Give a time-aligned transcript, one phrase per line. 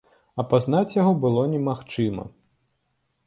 [0.43, 2.23] Апазнаць яго было немагчыма.